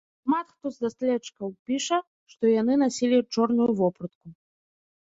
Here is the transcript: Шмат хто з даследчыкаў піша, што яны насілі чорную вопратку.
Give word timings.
Шмат 0.27 0.47
хто 0.53 0.71
з 0.77 0.85
даследчыкаў 0.85 1.53
піша, 1.73 1.99
што 2.35 2.43
яны 2.61 2.79
насілі 2.87 3.25
чорную 3.39 3.71
вопратку. 3.85 4.27